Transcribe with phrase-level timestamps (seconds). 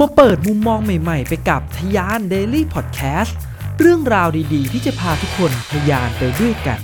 [0.00, 3.36] มาเปิดมุมมองใหม่ๆ ไปกับทยาน Daily Podcast
[3.80, 6.80] เรื่องราวดีๆ ที่จะพาทุกคนทยานไปด้วยกัน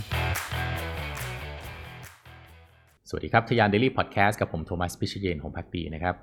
[3.09, 6.15] สวัสดีครับทยาน Daily Podcast กับผมโทมัสพิชเยนของพักดีนะครับ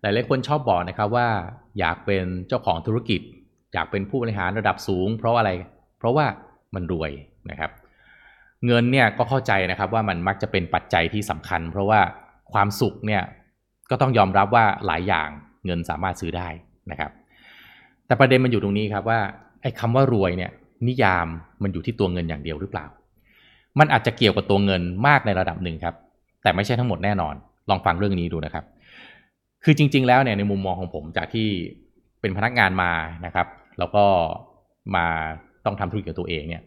[0.00, 1.28] หลายๆคนชอบบอกนะครับว่า
[1.78, 3.20] อยากเป็นเจ้าของธุรกิจ
[3.72, 5.50] อยากเป็นผู้บริหารระดับสูง เพราะอะไร
[5.98, 6.26] เพราะว่า
[6.74, 7.10] มันรวย
[7.50, 7.70] นะครับ
[8.66, 12.00] เงินเนี่ยก็เข้าใจนะครับว่ามันมักจะเป็นปัจจัยที่สำคัญ เพราะว่า
[12.52, 13.22] ความสุขเนี่ย
[13.90, 15.30] ก็ต้องยอมรับว่าหลายอย่าง
[15.66, 16.48] เงินสามารถซื้อได้
[16.90, 17.10] นะครับ
[18.06, 19.20] แต่ประเด็นมันอยู่ตรงนี้ครับว่า
[19.62, 20.50] ไอ้คำว่ารวยเนี่ย
[20.88, 21.26] นิยาม
[21.62, 22.86] มันอยู่ที่ตัวเงินอย่างเดียวหรือเปล่า
[23.78, 25.94] มันอาจจะเกี่ยวกับตัวเงินมากในระดับหนึ่งครับ
[26.42, 27.34] แต่ไม่ใช่ทั้งหมดแน่นอน
[27.70, 28.64] ลองฟังเรื่องนี้ดูนะครับ
[29.64, 31.48] คือจริง ๆ แล้วเนี่ยในมุมมองของผมจากที่
[32.20, 32.92] เป็นพนักงานมา
[33.26, 33.46] นะครับ
[33.78, 34.04] แล้วก็
[34.94, 35.06] มา
[35.64, 36.62] ต้องทำธุรกิจตัวเองเนี่ย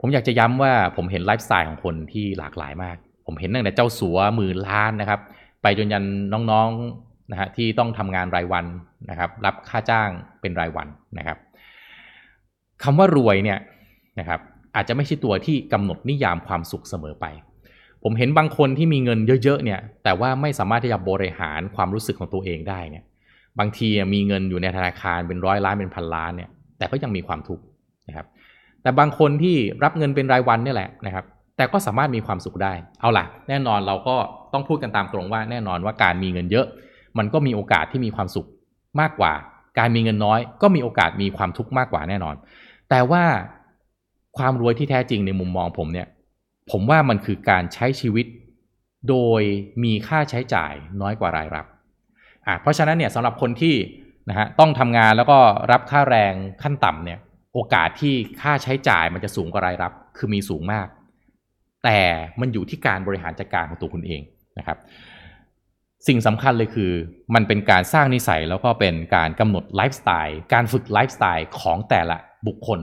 [0.00, 2.96] ผมอยากจะย้ำว่าผมเห็นไลฟ์สไตล์ของคนที่หลากหลายมาก
[3.26, 5.20] ผมเห็นตั้งแต่เจ้าสัวหมื่นล้านนะครับ
[5.62, 6.04] ไปจนยัน
[6.50, 8.64] น้องๆ นะฮะที่ต้องทำงานรายวัน
[9.10, 10.08] นะครับ รับค่าจ้าง
[10.40, 11.38] เป็นรายวันนะครับ
[12.82, 13.58] คำว่ารวยเนี่ย
[14.18, 14.40] นะครับ
[14.76, 17.26] อาจจะไม่ใช่ตัวที่กำหนดนิยามความสุขเสมอไป
[18.02, 23.04] ผมเห็นบางคนที่มีเงินเยอะๆเนี่ยแต่ว่าไม่สามารถที่จะบริหารความรู้สึกของตัวเองได้เนี่ย
[23.58, 27.64] บางทีมีเงินอยู่ในธนาคารเป็นร้อยล้านเป็นพันล้านเนี่ยแต่ก็ยังมีความทุกข์
[28.08, 28.26] นะครับ
[28.82, 31.24] แต่บางคนที่รับเงินเป็นรายวันนี่แหละนะครับ
[31.56, 34.16] แต่ก็สามารถมีความสุขได้ เอาล่ะ แน่นอนเราก็
[34.52, 36.66] ต้องพูดกันตามตรงว่าแน่นอนว่าการมีเงินเยอะ
[37.18, 38.48] มันก็มีโอกาสที่มีความสุข
[39.00, 39.32] มากกว่า
[39.78, 42.34] การมีเงินน้อย ก็มีโอกาสมีความทุกข์มากกว่าแน่นอน
[42.90, 43.24] แต่ว่า
[44.38, 46.08] ความรวยที่แท้จริงในมุมมองผมเนี่ย
[46.70, 48.26] ผมว่ามันคือการใช้ชีวิต
[49.08, 49.42] โดย
[49.84, 51.66] มีค่าใช้จ่ายน้อยกว่ารายรับ
[52.46, 53.74] อะเพราะฉะนั้นเนี่ยสำหรับคนที่
[54.28, 55.38] นะฮะต้องทำงานแล้วก็
[55.72, 57.18] รับค่าแรงขั้นต่ำเนี่ย
[57.54, 60.88] โอกาสที่ค่าใช้จ่ายมันจะสูงกว่ารายรับ คือมีสูงมาก
[61.84, 62.00] แต่
[62.40, 64.22] มันอยู่ที่การบริหารจัดการของตัวคุณเอง
[64.58, 64.78] นะครับ
[66.08, 66.92] สิ่งสำคัญเลยคือ
[67.34, 72.16] มันเป็นการสร้างนิสัยแล้วก็เป็นการกำหนดไลฟ์สไตล์การฝึกไลฟ์สไตล์ของแต่ละ
[72.46, 72.80] บุคคล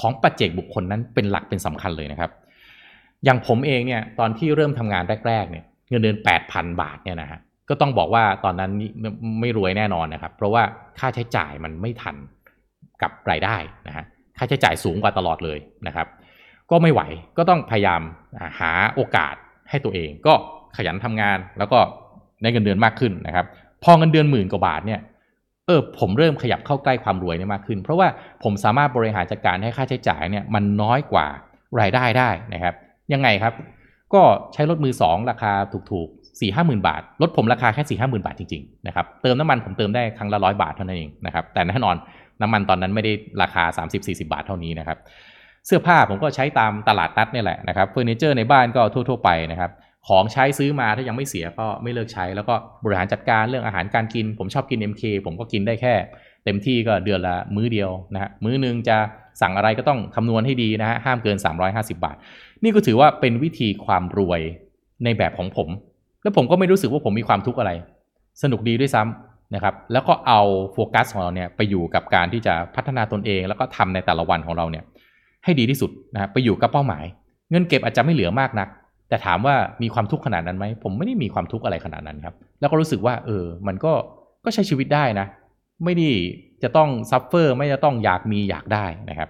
[0.00, 2.30] ของปัจเจกบุคคลนั้นเป็นหลักเป็นสำคัญเลยนะครับ
[3.24, 6.18] อย่างผมเองเนี่ยตอนที่เริ่มทำงานแรกๆเนี่ยเงินเดือน
[6.48, 8.70] 8,000 บาทเนี่ยนะฮะก็ต้องบอกว่าตอนนั้น
[9.40, 10.62] ไม่รวยแน่นอนนะครับ เพราะว่า
[10.98, 12.16] ค่าใช้จ่ายมันไม่ทัน
[13.02, 13.56] กับรายได้
[13.88, 14.04] นะฮะ
[14.38, 16.06] ค่าใช้จ่ายสูงกว่าตลอดเลยนะครับ
[16.70, 17.02] ก็ไม่ไหว
[17.38, 18.00] ก็ต้องพยายาม
[18.60, 19.34] หาโอกาส
[19.70, 20.34] ให้ตัวเอง ก็
[20.76, 21.78] ขยันทำงานแล้วก็
[22.42, 23.46] ได้เงินเดือนมากขึ้นนะครับ
[23.84, 25.00] พอเงินเดือนหมื่นกว่าบาทเนี่ย
[25.66, 28.08] เออผมเริ่มขยับเข้าใกล้ความรวยเนี่ยมากขึ้น เพราะว่า
[28.42, 31.26] ผมสามารถบริหารจัดการให้ค่าใช้จ่ายเนี่ยมันน้อยกว่า
[31.80, 32.74] รายได้ได้นะครับ
[33.12, 33.54] ยังไงครับ
[34.14, 35.52] ก็ใช้รถมือสองราคา
[35.92, 41.96] ถูกๆสี่ห้าหมื่นบาทรถผมราคาแค่สี่ห้าหมื่นบาทจริงๆนะครับเติมน้ำมันผมเติมได้ครั้งละร้อยบาทเท่านั้นเองนะครับแต่แน่นอน
[42.40, 43.64] น้ำมันตอนนั้นไม่ได้ราคา
[43.94, 44.98] 30-40 บาทเท่านี้นะครับ
[45.66, 49.70] เสื้อผ้าผมก็ใช้ตามตลาดนัดนี่แหละนะครับเฟอร์นิเจอร์ในบ้านก็ทั่ว ๆ ไปนะครับ
[50.08, 52.54] ของใช้ซื้อมาถ้ายังไม่เสียก็ไม่เลิกใช้ แล้วก็
[52.84, 55.94] บริหารจัดการเรื่องอาหารการกิน ผมชอบกิน MK ผมก็กินได้แค่
[56.44, 58.96] เต็มที่ก็เดือนละมื้อเดียวนะฮะมื้อนึงจะ
[59.40, 61.36] สั่งอะไรก็ต้องคำนวณให้ดีนะฮะห้ามเกิน
[61.66, 62.16] 350 บาท
[62.62, 64.40] นี่ก็ถือว่าเป็นวิธีความรวย
[65.04, 65.68] ในแบบของผม
[66.22, 67.72] แล้วผมก็ไม่รู้สึกว่าผมมีความทุกข์อะไร
[68.42, 70.40] สนุกดีด้วยซ้ำนะครับแล้วก็เอา
[70.72, 74.84] โฟกัสของเราเนี่ยไปอยู่กับการที่จะพัฒนาตนเอง แล้วก็ทำในแต่ละวันของเราเนี่ย
[75.44, 77.04] ให้ดีที่สุดนะไปอยู่กับเป้าหมาย
[77.50, 78.68] เงินเก็บอาจจะไม่เหลือมากนัก
[79.12, 83.92] แต่ถามว่ามีความทุกข์ขนาดนั้นไหมผมไม่ได้มีความทุกข์อะไรขนาดนั้นครับ แล้วก็รู้สึกว่า เออ มันก็
[84.44, 85.26] ก็ใช้ชีวิตได้นะ
[85.84, 86.08] ไม่ได้
[86.62, 89.28] จะต้อง suffer ไม่จะต้องอยากมีอยากได้นะครับ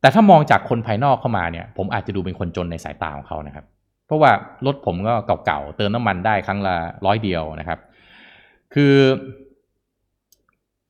[0.00, 3.64] แต่ถ้ามองจากคนภายนอกเข้ามาเนี่ย ผมอาจจะดูเป็นคนจนในสายตาของเขานะครับ
[4.06, 4.30] เพราะว่า
[4.66, 5.14] รถผมก็
[5.46, 7.78] เก่าๆเติมน้ำมันได้ครั้งละร้อยเดียวนะครับ
[8.74, 8.94] คือ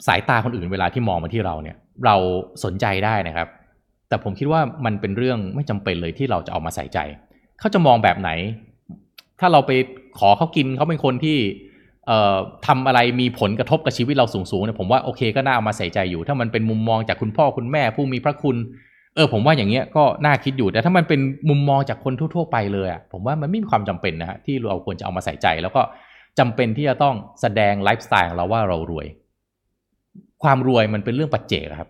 [0.07, 2.17] สายตาคนอื่นเวลาที่มองมาที่เราเนี่ย เรา
[2.65, 3.49] สนใจได้นะครับ
[4.09, 6.99] แต่ผมคิดว่ามันเป็นเรื่องไม่จำเป็นเลยที่เราจะเอามาใส่ใจ
[7.63, 8.31] เขาจะมองแบบไหน
[9.41, 9.71] ถ้าเราไป
[10.19, 11.39] ขอเขากินเขาเป็นคนที่
[12.07, 12.37] เอ่อ
[12.67, 18.57] ทำอะไรมีผลกระทบกับชีวิตเราสูงๆเนี่ยผมว่าโอเคก็น่าเอามาใส่ใจอยู่ ถ้ามันเป็นมุมมองจากคุณพ่อคุณแม่ผู้มีพระคุณ
[19.15, 25.83] เออ ผมว่าอย่างเงี้ยก็น่าคิดอยู่แต่ถ้ามันเป็นมุมมองจากคนทั่ว ๆ ไปเลยอะผมว่ามันไม่มีความจำเป็นนะฮะที่เราควรจะเอามาใส่ใจ แล้วก็
[26.39, 29.07] จำเป็นที่จะต้องแสดงไลฟ์สไตล์ของเราว่าเรารวย
[30.43, 31.89] ความรวยมันเป็นเรื่องปัจเจกครับ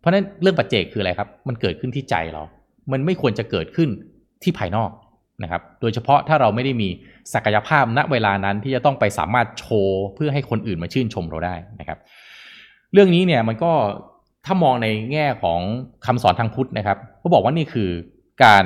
[0.00, 2.42] เพราะฉะนั้นเรื่องปัจเจกคืออะไรครับ มันเกิดขึ้นที่ใจเรา
[2.92, 3.88] มันไม่ควรจะเกิดขึ้น
[4.42, 4.90] ที่ภายนอก
[5.42, 6.88] นะครับ โดยเฉพาะถ้าเราไม่ได้มี
[7.34, 11.98] ศักยภาพณเวลานั้นที่จะต้องไปสามารถโชว์เพื่อให้คนอื่นมาชื่นชมเราได้นะครับ
[12.92, 13.72] เรื่องนี้เนี่ยมันก็
[14.46, 15.60] ถ้ามองในแง่ของ
[16.06, 17.90] คำสอนทางพุทธนะครับ ก็บอกว่านี่คือ
[18.44, 18.64] การ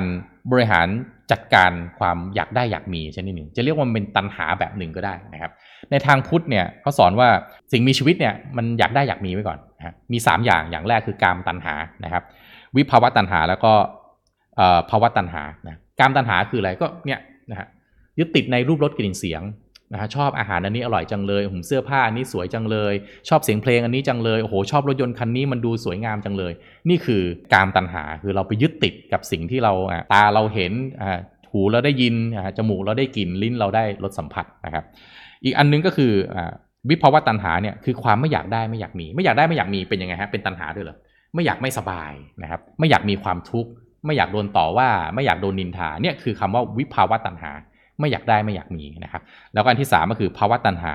[0.51, 0.87] บริหาร
[1.31, 5.51] จัดการความอยากได้อยากมีชนิดหนึ่ง จะเรียกว่ามันเป็นตันหาแบบหนึ่งก็ได้นะครับ
[5.91, 7.29] ในทางพุทธเนี่ยเขาสอนว่า
[7.71, 12.23] สิ่งมีชีวิตเนี่ยมันอยากได้อยากมีไว้ก่อนนะมี 3 อย่างอย่างแรกคือการตันหานะครับ
[12.75, 13.73] วิภาวะตันหาแล้วก็
[14.89, 17.19] ภาวะตันหานะ การตันหาคืออะไรก็เนี่ย
[17.51, 17.67] นะฮะ
[18.19, 19.43] ยึดติดในรูปรสกลิ่นเสียง
[19.93, 22.93] นะฮะชอบอาหารอันนี้อร่อยจังเลยผมเสื้อผ้าอันนี้สวยจังเลย
[23.29, 26.53] ชอบเสียงเพลงอันนี้จังเลยโอ้โหชอบรถยนต์คันนี้มันดูสวยงามจังเลย
[26.89, 27.21] นี่คือ
[27.53, 29.73] กามตัณหาคือเราไปยึดติดกับสิ่งที่เรา
[30.13, 30.73] ตาเราเห็น
[31.51, 32.15] หูเราได้ยิน
[32.57, 34.83] จมูกเราได้กลิ่นลิ้นเราได้รสสัมผัสนะครับ
[35.43, 36.37] อีกอันนึงก็คืออ
[36.89, 40.97] วิภาวะตัณหาเนี่ยคือความไม่อยากได้ไม่อยากมี ไม่อยากได้ไม่อยากมีเป็นยังไงฮะเป็นตัณหาด้วยเหรอ
[41.33, 42.13] ไม่อยากไม่สบาย
[42.43, 43.71] นะครับ ไม่อยากมีความทุกข์
[44.05, 47.51] ไม่อยากโดนต่อว่าไม่อยากโดนนินทาเนี่ยคือคำว่าวิภาวะตัณหา
[47.99, 49.21] ไม่อยากได้ไม่อยากมีนะครับ
[49.53, 50.93] แล้วก็อันที่สามก็คือภาวะตัณหา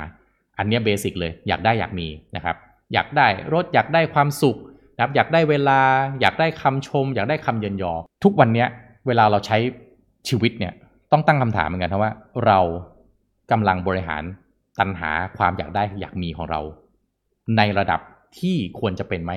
[0.58, 2.56] อันนี้เบสิกเลยอยากได้อยากมีนะครับ
[2.92, 4.56] อยากได้รถอยากได้ความสุข
[4.94, 5.80] นะครับอยากได้เวลา
[6.20, 7.92] อยากได้คำชม อยากได้คำเยินยอ
[8.24, 8.68] ทุกวันเนี้ย
[9.06, 9.58] เวลาเราใช้
[10.28, 10.72] ชีวิตเนี่ย
[11.12, 12.12] ต้องตั้งคำถามเหมือนกันนะว่า
[12.46, 12.60] เรา
[13.50, 14.22] กำลังบริหาร
[14.80, 16.60] ตัณหาความอยากได้อยากมีของเรา
[17.56, 18.00] ในระดับ
[18.38, 19.32] ที่ควรจะเป็นไหม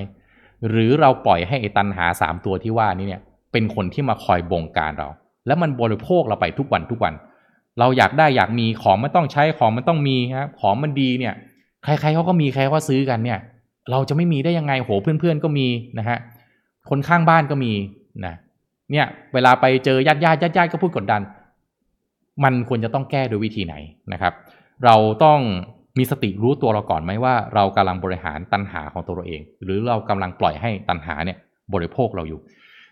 [0.68, 3.22] หรือเราปล่อยให้ไอ้ตัณหาสามตัวที่ว่านี้เนี่ย
[3.56, 5.08] เป็นคนที่มาคอยบงการเรา
[5.46, 7.14] แล้วมันบริโภคเราไปทุกวันทุกวัน
[7.78, 11.34] เราอยากได้อยากมีของมันต้องใช้ของมันต้องมีครับของมันดีเนี่ย
[11.84, 13.38] ใครๆเขาก็มีใครก็ซื้อกันเนี่ย
[13.90, 15.66] เราจะไม่มีได้ยังไงโหเพื่อนๆก็มี
[15.98, 16.18] นะฮะ
[16.90, 17.72] คนข้างบ้านก็มี
[18.26, 18.34] นะ
[18.92, 21.22] เนี่ยเวลาไปเจอญาติญาติญาติญาติก็พูดกดดัน
[22.44, 23.74] มันควรจะต้องแก้โดยวิธีไหน
[24.12, 24.32] นะครับ
[24.84, 25.40] เราต้อง
[25.98, 31.38] มีสติรู้ตัวเราก่อนไหมว่า เรากำลังบริหารตัณหาของตัวเราเอง หรือเรากำลังปล่อยให้ตัณหาเนี่ย
[31.74, 32.40] บริโภคเราอยู่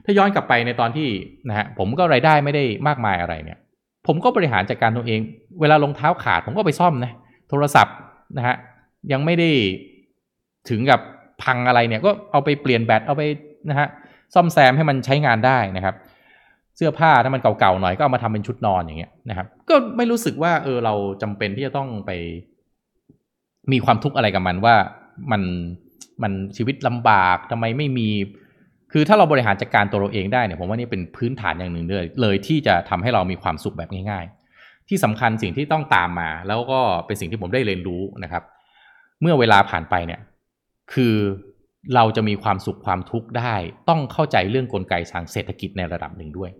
[0.04, 1.08] ถ้าย้อนกลับไปในตอนที่
[1.48, 3.58] นะฮะผมก็รายได้ไม่ได้มากมายอะไรเนี่ย
[4.06, 5.20] ผมก็บริหารจัดการตัวเอง
[5.60, 7.12] เวลารองเท้าขาดผมก็ไปซ่อมนะ
[7.50, 7.96] โทรศัพท์
[8.36, 8.56] นะฮะ
[9.12, 9.50] ยังไม่ได้
[10.70, 11.00] ถึงกับ
[11.42, 13.22] พังอะไรเนี่ยก็เอาไปเปลี่ยนแบตเอาไป
[13.70, 13.88] นะฮะ
[14.34, 15.94] ซ่อมแซมให้มันใช้งานได้นะครับ
[16.76, 22.10] เสื้อผ้าถ้ามันเก่าๆหน่อยก็เอามาทำเป็นชุดนอนอย่างเงี้ยนะครับ ก็ไม่รู้สึกว่าเออเราจำเป็นที่จะต้องไป
[23.72, 24.74] มีความทุกข์อะไรกับมันว่า
[25.32, 25.42] มัน
[26.22, 28.08] มันชีวิตลำบากทำไมไม่มี
[28.96, 38.42] คือถ้าเราบริหารจัดการตัวเราเองได้เนี่ยผมว่านี่เป็นพื้นฐานอย่างหนึ่งเลยเลยที่จะทำให้เรามีความสุขแบบง่ายๆ ที่สำคัญสิ่งที่ต้องตามมา แล้วก็เป็นสิ่งที่ผมได้เรียนรู้นะครับ
[39.20, 40.20] เมื่อเวลาผ่านไปเนี่ย
[40.92, 41.14] คือ
[41.94, 43.54] เราจะมีความสุขความทุกข์ได้
[43.88, 46.50] ต้องเข้าใจเรื่องกลไกทางเศรษฐกิจในระดับหนึ่งด้วย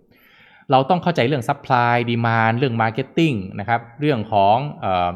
[0.71, 5.09] เราต้องเข้าใจเรื่อง supply demand เรื่อง marketing นะครับเรื่องของเอ่อ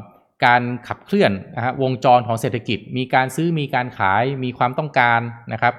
[0.47, 5.21] การขับเคลื่อนนะฮะวงจรของเศรษฐกิจ มีการซื้อมีการขายมีความต้องการ
[5.53, 5.75] นะครับ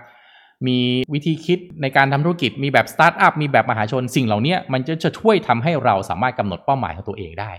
[0.68, 0.78] มี
[1.14, 7.52] วิธีคิดในการทำธุรกิจมีแบบสตาร์ทอัพมีแบบมหาชนสิ่งเหล่านี้มันจะจะช่วยทำให้เราสามารถกำหนดเป้าหมายของตัวเองได้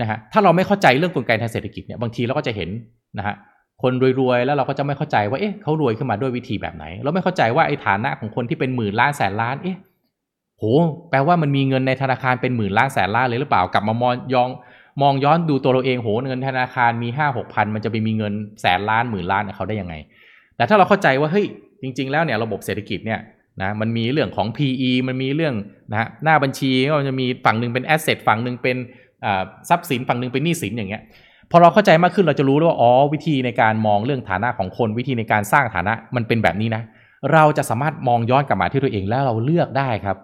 [0.00, 2.70] นะฮะถ้าเราไม่เข้าใจเรื่องกลไกทางเศรษฐกิจเนี่ยบางทีเราก็จะเห็น
[3.18, 3.34] นะฮะ
[3.82, 9.78] คนรวยๆแล้วเราก็จะไม่เข้าใจว่าเอ๊ะเขารวยขึ้นมาด้วยวิธีแบบไหน เราไม่เข้าใจว่าไอ้ฐานะของคนที่เป็นหมื่นล้านแสนล้านเอ๊ะ
[10.58, 10.64] โห
[11.10, 14.48] แปลว่ามันมีเงินในธนาคารเป็นหมื่นล้านแสนล้านเลยหรือเปล่ากลับมามองยอง
[15.02, 18.32] มองย้อนดูตัวเราเองโหเงินธนาคารมีห้าหกพันมันจะไปมีเงิน
[18.62, 19.94] แสนล้านหมื่นล้านเขาได้ยังไง
[20.56, 21.46] แต่ถ้าเราเข้าใจว่าเฮ้ย
[21.82, 23.20] จริง ๆ แล้วเนี่ยระบบเศรษฐกิจเนี่ย
[23.62, 25.54] นะมันมีเรื่องของ PE มันมีเรื่อง
[25.90, 28.76] นะฮะหน้าบัญชีก็จะมีฝั่งหนึ่งเป็นแอสเซทฝั่งหนึ่งเป็น
[29.68, 31.02] ทรัพย์สินฝั่งหนึ่งเป็นหนี้สินอย่างเงี้ย
[31.50, 36.82] พอเราเข้าใจมากขึ้นเราจะรู้ว่าอ๋อวิธีในการมองเรื่องฐานะของคนวิธีในการสร้างฐานะมันเป็นแบบนี้นะ
[37.32, 40.16] เราจะสามารถมองย้อนกลับมาที่ตัวเองแล้วเราเลือกได้ครับ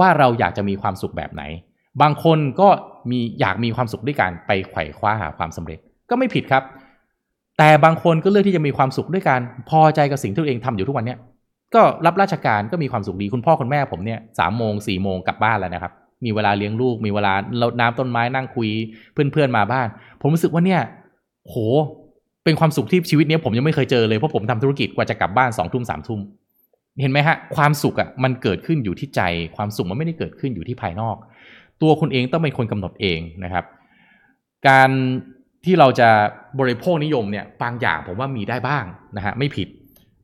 [0.00, 1.42] ว่าเราอยากจะมีความสุขแบบไหน
[2.02, 2.68] บางคนก็
[3.10, 5.78] มีอยากมีความสุขด้วยการไปไขว่คว้าหาความสำเร็จ
[6.10, 6.62] ก็ไม่ผิดครับ
[7.58, 9.40] แต่บางคนก็เลือกที่จะมีความสุขด้วยการ
[9.70, 11.18] พอใจกับสิ่งที่ตัวเองทำอยู่ทุกวันเนี้ย
[11.74, 15.92] ก็รับราชการก็มีความสุขดีคุณพ่อคุณแม่ผมเนี่ยสามโมงสี่โมงกลับบ้านแล้วนะครับ
[16.24, 18.68] มีเวลาเลี้ยงลูก มีเวลาเราน้ำต้นไม้นั่งคุย
[19.12, 19.86] เพื่อนๆมาบ้าน
[20.20, 20.80] ผมรู้สึกว่าเนี่ย
[21.44, 21.56] โห
[22.44, 26.20] เป็นความสุขที่ชีวิตนี้ผมยังไม่เคยเจอเลย เพราะผมทำธุรกิจกว่าจะกลับบ้านสองทุ่มสามทุ่ม
[27.00, 29.20] เห็นไหมฮะ ความสุขอะ่ะมันเกิดขึ้นอยู่ที่ใจ
[29.56, 31.16] ความสุขมันไม่ได้เกิดขึ้นอยู่ที่ภายนอก
[31.82, 33.64] ตัวคุณเองต้องเป็นคนกำหนดเองนะครับ
[34.68, 34.90] การ
[35.64, 36.08] ที่เราจะ
[36.60, 38.84] บริโภคนิยมเนี่ยบางอย่างผมว่ามีได้บ้าง
[39.16, 39.68] นะฮะไม่ผิด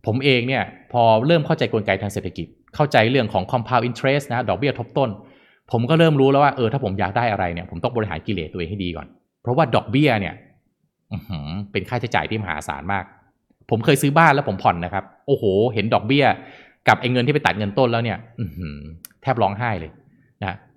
[0.06, 5.11] ผมเองเนี่ยพอเริ่มเข้าใจกลไกทางเศรษฐกิจ เข้าใจเรื่องของ compound interest นะดอกเบี้ยทบต้น
[5.73, 9.06] ผมก็เริ่มรู้แล้วว่าเออถ้าผมอยากได้อะไรเนี่ยผมต้องบริหารกิเลสตัวเองให้ดีก่อน
[9.42, 10.35] เพราะว่าดอกเบี้ยเนี่ย
[11.73, 13.04] เป็นค่าใช้จ่ายที่มหาศาลมาก
[13.70, 15.44] ผมเคยซื้อบ้านแล้วผมผ่อนนะครับ โอ้โห
[15.75, 16.25] เห็นดอกเบี้ย
[16.88, 18.18] กับไอ้เงินที่ไปตัดเงินต้นแล้วเนี่ย
[19.23, 19.90] แทบร้องไห้เลย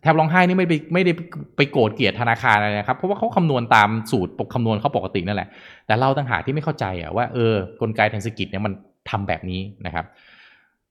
[0.04, 1.12] แทบร้องไห้นี่ไม่ไปไม่ได้
[1.58, 5.48] ไปโกรธเกลียดธนาคารอะไรนะครับ เพราะว่าเขาคำนวณตามสูตรปกคำนวณเขาปกตินั่นแหละ
[5.88, 8.74] แต่เราต่างหากที่ไม่เข้าใจอะว่าเออกลไกทางเศรษฐกิจเนี่ยมัน
[9.10, 10.06] ทำแบบนี้นะครับ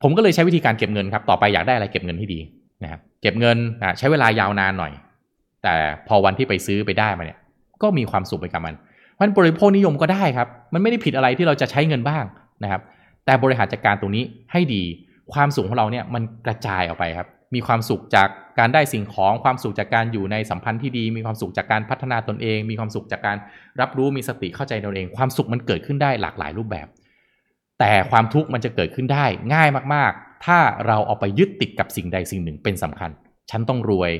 [0.02, 2.40] ผมก็เลยใช้วิธีการเก็บเงินครับ ต่อไปอยากได้อะไรเก็บเงินให้ดี
[2.82, 3.56] นะครับ เก็บเงิน
[3.98, 4.92] ใช้เวลายาวนานหน่อย
[5.62, 5.74] แต่
[6.08, 7.38] พอวันที่ไปซื้อไปได้มาเนี่ย
[7.82, 8.74] ก็มีความสุขไปกับมัน
[9.20, 12.24] มันบริโภคนิยมก็ได้ครับ มันไม่ได้ผิดอะไรที่เราจะใช้เงินบ้าง
[12.62, 12.80] นะครับ
[13.24, 14.82] แต่บริหารจัดการตรงนี้ให้ดี
[15.32, 18.28] ความสุขของเราเนี่ยมันกระจายออกไปครับ มีความสุขจาก
[18.58, 23.36] การได้สิ่งของความสุขจากการอยู่ในสัมพันธ์ที่ดี มีความสุขจากการพัฒนาตนเอง มีความสุขจากการ
[23.80, 26.86] รับรู้มีสติเข้าใจตนเอง ความสุขมันเกิดขึ้นได้หลากหลายรูปแบบ
[27.80, 33.10] แต่ความทุกข์มันจะเกิดขึ้นได้ง่ายมากๆ ถ้าเราเอาไปยึดติดกับสิ่งใดสิ่งหนึ่งเป็นสำคัญ
[33.50, 34.10] ฉันต้องรวย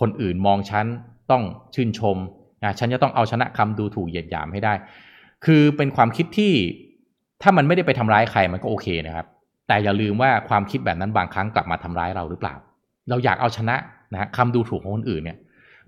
[0.00, 0.86] คนอื่นมองฉัน
[1.30, 1.42] ต้อง
[1.74, 2.16] ชื่นชม
[2.62, 4.74] นะฉันจะต้องเอาชนะคำดูถูกเหยียดหยามให้ได้
[5.44, 6.52] คือเป็นความคิดที่
[7.42, 9.26] ถ้ามันไม่ได้ไปทำร้ายใครมันก็โอเคนะครับ
[9.68, 12.54] แต่อย่าลืมว่าความคิดแบบนั้นบางครั้งกลับมาทำร้ายเราหรือเปล่า
[13.10, 13.76] เราอยากเอาชนะ
[14.12, 15.38] นะฮะคำดูถูกของคนอื่นเนี่ย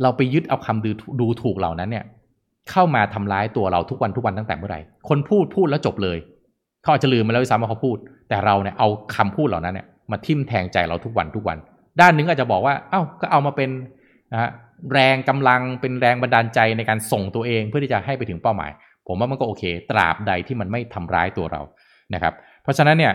[0.02, 0.90] เราไปยึดเอาคำดู
[1.21, 2.04] ดูถูกเหล่านั้นเนี่ย
[2.71, 6.18] เข้ามาทำร้ายตัวเราทุกวันทุกวันตั้งแต่เมื่อไหร่ คนพูดพูดแล้วจบเลย
[6.83, 7.97] เขาอาจจะลืมไปแล้วซ้ำว่าเขาพูด
[8.28, 11.59] แต่เราเนี่ยเอาคำพูดเหล่านั้นเนี่ยมาทิ่มแทงใจเราทุกวันทุกวัน
[12.00, 13.71] ด้านหนึงอาจจะบอกว่าเอ้าก็เอามาเป็น
[14.33, 14.50] นะฮะ
[14.92, 18.71] แรงกำลังเป็นแรงบันดาลใจในการส่งตัวเองเพื่อที่จะให้ไปถึงเป้าหมาย
[19.09, 21.62] ผมว่ามันก็โอเค ตราบใดที่มันไม่ทำร้ายตัวเรา
[22.14, 23.12] นะครับ เพราะฉะนั้นเนี่ย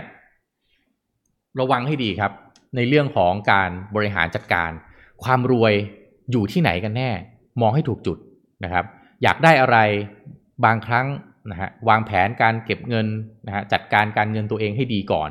[1.60, 2.32] ระวังให้ดีครับ
[2.76, 4.72] ในเรื่องของการบริหารจัดการ
[5.24, 5.74] ความรวย
[6.32, 7.10] อยู่ที่ไหนกันแน่
[7.62, 8.18] มองให้ถูกจุด
[8.64, 8.86] นะครับ
[9.24, 9.78] อยากได้อะไร
[10.66, 11.08] บางครั้ง
[11.52, 13.08] นะฮะวางแผนการเก็บเงิน
[13.48, 15.30] นะฮะจัดการการเงินตัวเองให้ดีก่อน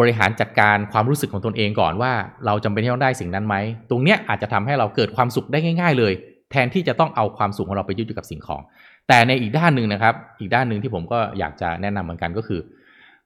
[0.00, 2.12] บริหารจัดการความรู้สึกของตนเองก่อนว่า
[2.46, 3.56] เราจำเป็นที่ต้องได้สิ่งนั้นไหม
[3.90, 6.12] ตรงเนี้ยอาจจะทำให้เราเกิดความสุขได้ง่าย ๆ เลย
[6.50, 8.62] แทนที่จะต้องเอาความสุขของเราไปยึดอยู่กับสิ่งของ
[9.08, 12.60] แต่ในอีกด้านหนึ่งนะครับ อีกด้านหนึ่งที่ผมก็อยากจะแนะนำเหมือนกันก็คือ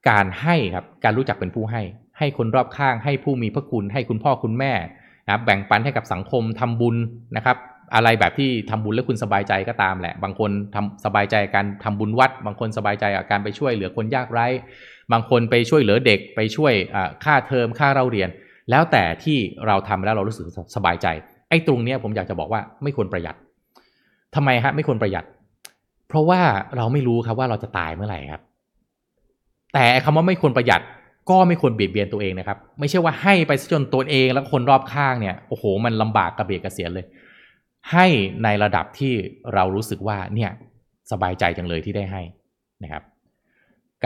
[0.08, 1.82] การให้ครับการรู้จักเป็นผู้ให้
[2.22, 4.72] ให้คนรอบข้างให้ผู้มีพระคุณ ให้คุณพ่อคุณแม่
[5.26, 6.96] นะแบ่งปันให้กับสังคมทำบุญ
[7.36, 7.56] นะครับ
[7.94, 14.46] อะไรแบบที่ทำบุญแล้วคุณสบายใจก็ตามแหละ บางคนทำสบายใจกับการทำบุญวัด บางคนสบายใจกับการไปช่วยเหลือคนยากไร้
[15.12, 16.72] บางคนไปช่วยเหลือเด็กไปช่วย
[17.24, 18.28] ค่าเทอมค่าเราเรียน
[18.70, 21.06] แล้วแต่ที่เราทำแล้วเรารู้สึกสบายใจ
[21.48, 23.36] ไอ้ตรงเนี้ยผมอยากจะบอกว่าไม่ควรประหยัด
[24.34, 25.24] ทำไมฮะไม่ควรประหยัด
[26.08, 26.40] เพราะว่า
[26.76, 28.42] เราไม่รู้ครับว่าเราจะตายเมื่อไหร่ครับ
[29.74, 30.80] แต่คำว่าไม่ควรประหยัด
[31.30, 37.06] ก็ไม่ควรเบียดเบียนตัวเองนะครับ ไม่ใช่ว่าให้ไปซะจนตัวเองแล้วคนรอบข้างเนี่ยโอ้โห มันลำบากกระเบียดกระเสียนเลย
[37.92, 38.06] ให้
[38.44, 39.12] ในระดับที่
[39.54, 40.50] เรารู้สึกว่าเนี่ย
[41.12, 42.22] สบายใจจังเลยที่ได้ให้
[42.82, 43.02] นะครับ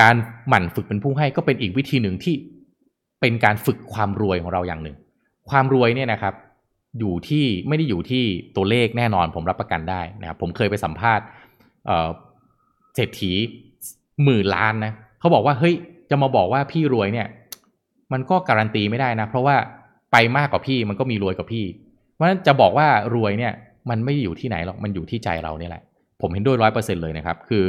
[0.01, 0.15] การ
[0.49, 2.35] หมั่นฝึกเป็นผู้ให้ก็เป็นอีกวิธีหนึ่งที่
[3.21, 4.97] เป็นการฝึกความรวยของเราอย่างหนึ่ง
[5.51, 6.35] ความรวยเนี่ยนะครับ
[6.99, 8.25] อยู่ที่ไม่ได้อยู่ที่
[8.57, 11.25] ตัวเลขแน่นอนผมรับประกันได้นะครับผมเคยไปสัมภาษณ์
[12.95, 13.33] เศรษฐี
[14.25, 15.75] หมื่นล้านนะเขาบอกว่าเฮ้ย
[16.11, 17.27] จะมาบอกว่าพี่รวยเนี่ย
[18.13, 19.57] มันก็การันตีไม่ได้นะ เพราะว่า
[20.13, 21.65] ไปมากกว่าพี่มันก็มีรวยกว่าพี่
[22.13, 23.53] เพราะฉะนั้นจะบอกว่ารวยเนี่ย
[23.91, 25.83] มันไม่อยู่ที่ไหนหรอกมันอยู่ที่ใจเราเนี่ยแหละ
[26.21, 27.65] ผมเห็นด้วยร้อยเปอร์เซ็นต์เลยนะครับ คือ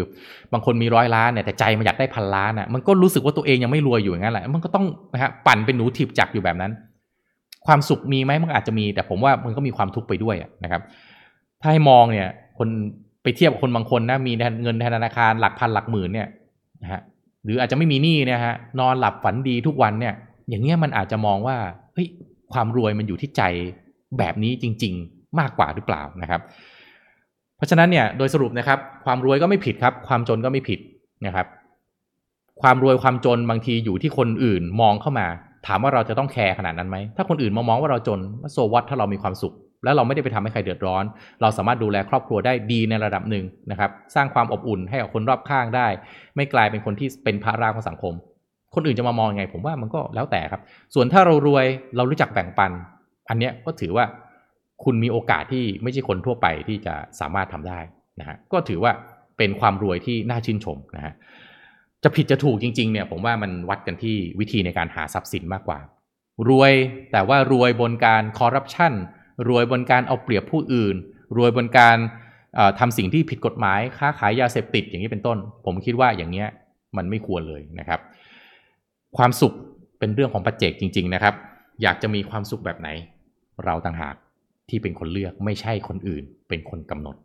[0.53, 6.71] บางคนมีร้อยล้านเนี่ยแต่ใจมันอยากได้พันล้านอะมันก็รู้สึกว่าตัวเองยังไม่รวยอยู่อย่างนั้นแหละมันก็ต้องนะฮะปั่นเป็นหนูถีบจักรอยู่แบบนั้น
[7.67, 10.81] ความสุขมีไหมมันอาจจะมี แต่ผมว่ามันก็มีความทุกข์ไปด้วยนะครับ
[11.61, 12.27] ถ้าให้มองเนี่ย
[12.57, 12.67] คน
[13.23, 16.27] ไปเทียบกับคนบางคนนะมีเงินธนาคารหลักพันหลักหมื่นเนี่ย
[16.83, 17.01] นะฮะ
[17.47, 20.13] หรืออาจจะไม่มีหนี้นี่ยฮะนอนหลับฝันดีทุกวันเนี่ย
[20.49, 21.57] อย่างเงี้ยมันอาจจะมองว่า
[21.93, 22.07] เฮ้ย
[22.53, 23.43] ความรวยมันอยู่ที่ใจ
[24.17, 26.41] แบบนี้จริง ๆ มากกว่าหรือเปล่านะครับ
[27.57, 30.79] เพราะฉะนั้นเนี่ยโดยสรุปนะครับ ความรวยก็ไม่ผิดครับ ความจนก็ไม่ผิด
[31.25, 31.47] นะครับ
[32.61, 35.27] ความรวยความจนบางทีอยู่ที่คนอื่นมองเข้ามา
[35.67, 38.19] ถามว่าเราจะต้องแคร์ขนาดนั้นไหมถ้าคนอื่นมามองว่าเราจน
[38.51, 41.03] โซวัตถ้าเรามีความสุข แล้วเราไม่ได้ไปทำให้ใครเดือดร้อน
[41.41, 45.87] เราสามารถดูแลครอบครัวได้ดีในระดับหนึ่งนะครับ สร้างความอบอุ่นให้กับคนรอบข้างได้
[46.35, 48.13] ไม่กลายเป็นคนที่เป็นภาระของสังคม
[48.75, 50.61] คนอื่นจะมามองยังไง ผมว่ามันก็แล้วแต่ครับ
[50.93, 51.65] ส่วนถ้าเรารวย
[51.95, 52.71] เรารู้จักแบ่งปัน
[53.29, 54.05] อันเนี้ยก็ถือว่า
[54.83, 57.79] คุณมีโอกาสที่ไม่ใช่คนทั่วไปที่จะสามารถทำได้
[58.19, 58.91] นะฮะก็ถือว่า
[59.37, 61.13] เป็นความรวยที่น่าชื่นชมนะฮะ
[62.03, 65.79] จะผิดจะถูกจริงๆเนี่ยผมว่ามันวัดกันที่วิธีในการหาทรัพย์สินมากกว่า
[66.49, 66.73] รวย
[67.11, 68.93] แต่ว่ารวยบนการคอร์รัปชัน
[69.47, 70.95] รวยบนการเอาเปรียบผู้อื่น
[71.37, 71.97] รวยบนการ
[72.55, 76.47] เอ่อทำสิ่งที่ผิดกฎหมายค้าขายยาเสพติดอย่างนี้เป็นต้น ผมคิดว่าอย่างเนี้ย
[76.97, 77.99] มันไม่ควรเลยนะครับ
[79.17, 79.53] ความสุข
[79.99, 81.33] เป็นเรื่องของปัจเจกจริง ๆนะครับ
[81.81, 82.89] อยากจะมีความสุขแบบไหน
[83.65, 84.15] เราต่างหาก
[84.69, 87.15] ที่เป็นคนเลือกไม่ใช่คนอื่น เป็นคนกำหนด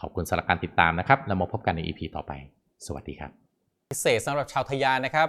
[0.00, 2.32] ขอบคุณสำหรับการติดตามนะครับ แล้วมาพบกันใน EP ต่อไป
[2.86, 3.30] สวัสดีครับ
[3.90, 5.28] พิเศษสำหรับชาวทะยานนะครับ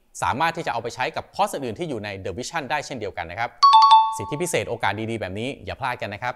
[0.21, 3.49] สามารถที่จะเอาไปใช้กับคอร์สอื่นที่อยู่ใน The Vision ได้เช่นเดียวกันนะครับ
[4.17, 6.33] สิทธิพิเศษโอกาสดีๆ แบบนี้อย่าพลาดกันนะครับ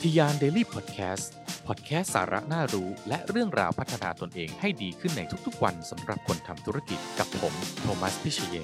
[0.00, 8.56] ทะยาน Daily Podcast พอดแคสต์สาระน่ารู้ และเรื่องราวพัฒนาตนเองให้ดีขึ้นในทุกๆวันสำหรับคนทำธุรกิจกับผม โทมัส พิเชย